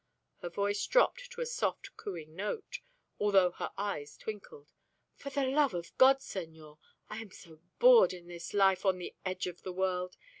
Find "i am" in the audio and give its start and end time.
7.07-7.29